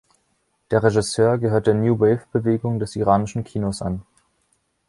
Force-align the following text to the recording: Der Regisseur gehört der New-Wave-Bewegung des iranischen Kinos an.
Der 0.71 0.81
Regisseur 0.81 1.37
gehört 1.37 1.67
der 1.67 1.75
New-Wave-Bewegung 1.75 2.79
des 2.79 2.95
iranischen 2.95 3.43
Kinos 3.43 3.83
an. 3.83 4.01